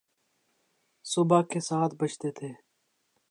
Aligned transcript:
صبح 1.05 1.41
کے 1.41 1.59
سات 1.59 1.91
بجتے 1.99 2.31
تھے۔ 2.31 2.49